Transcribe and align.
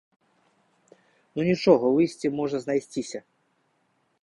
Ну, 1.35 1.39
нічога, 1.49 1.85
выйсце 1.99 2.27
можа 2.41 2.57
знайсціся. 2.67 3.19